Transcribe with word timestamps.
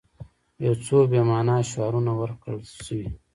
یو 0.65 0.73
څو 0.85 0.97
بې 1.11 1.21
معنا 1.29 1.57
شعارونه 1.71 2.11
ورکړل 2.21 2.61
شوي. 2.85 3.07